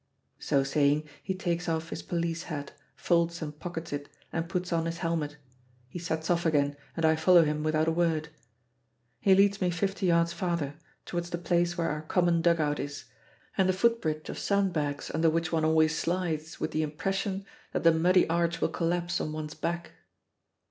[0.39, 4.09] So saying, he takes off his police hat, folds and pockets it.
[4.33, 5.37] and puts on his helmet.
[5.89, 8.29] He sets off again and I follow him without a word.
[9.19, 10.73] He leads me fifty yards farther,
[11.05, 13.05] towards the place where our common dug out is,
[13.55, 17.93] and the footbridge of sandbags under which one always slides with the impression that the
[17.93, 19.91] muddy arch will collapse on one's back.